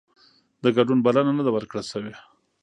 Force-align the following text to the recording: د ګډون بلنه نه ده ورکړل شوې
د 0.63 0.65
ګډون 0.77 0.99
بلنه 1.05 1.31
نه 1.37 1.43
ده 1.45 1.51
ورکړل 1.53 1.85
شوې 1.91 2.13